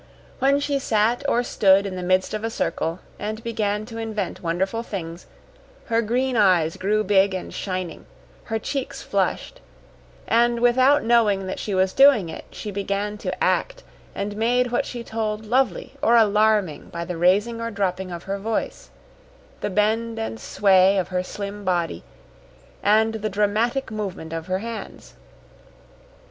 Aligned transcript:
When 0.39 0.59
she 0.59 0.79
sat 0.79 1.23
or 1.29 1.43
stood 1.43 1.85
in 1.85 1.95
the 1.95 2.01
midst 2.01 2.33
of 2.33 2.43
a 2.43 2.49
circle 2.49 3.01
and 3.19 3.43
began 3.43 3.85
to 3.85 3.99
invent 3.99 4.41
wonderful 4.41 4.81
things, 4.81 5.27
her 5.85 6.01
green 6.01 6.35
eyes 6.35 6.75
grew 6.75 7.03
big 7.03 7.35
and 7.35 7.53
shining, 7.53 8.07
her 8.45 8.57
cheeks 8.57 9.03
flushed, 9.03 9.61
and, 10.27 10.59
without 10.59 11.03
knowing 11.03 11.45
that 11.45 11.59
she 11.59 11.75
was 11.75 11.93
doing 11.93 12.29
it, 12.29 12.45
she 12.49 12.71
began 12.71 13.15
to 13.19 13.43
act 13.43 13.83
and 14.15 14.35
made 14.35 14.71
what 14.71 14.87
she 14.87 15.03
told 15.03 15.45
lovely 15.45 15.93
or 16.01 16.15
alarming 16.15 16.89
by 16.89 17.05
the 17.05 17.15
raising 17.15 17.61
or 17.61 17.69
dropping 17.69 18.09
of 18.09 18.23
her 18.23 18.39
voice, 18.39 18.89
the 19.59 19.69
bend 19.69 20.17
and 20.17 20.39
sway 20.39 20.97
of 20.97 21.09
her 21.09 21.21
slim 21.21 21.63
body, 21.63 22.03
and 22.81 23.13
the 23.21 23.29
dramatic 23.29 23.91
movement 23.91 24.33
of 24.33 24.47
her 24.47 24.57
hands. 24.65 25.13